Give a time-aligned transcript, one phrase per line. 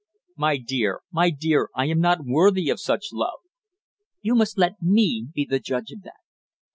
[0.35, 1.01] "My dear!
[1.11, 1.69] My dear!
[1.75, 3.37] I am not worthy of such love."
[4.23, 6.15] "You must let me be the judge of that."